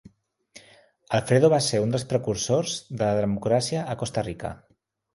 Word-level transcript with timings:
Alfredo 1.17 1.51
va 1.55 1.59
ser 1.67 1.83
un 1.85 1.95
dels 1.97 2.07
precursors 2.15 2.75
de 2.89 3.05
la 3.05 3.13
democràcia 3.23 3.89
a 3.95 4.01
Costa 4.05 4.29
Rica. 4.31 4.57